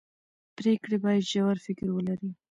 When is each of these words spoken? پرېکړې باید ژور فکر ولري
پرېکړې 0.57 0.97
باید 1.03 1.27
ژور 1.31 1.57
فکر 1.65 1.87
ولري 1.91 2.29